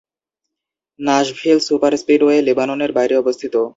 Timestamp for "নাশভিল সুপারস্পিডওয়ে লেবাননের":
0.99-2.91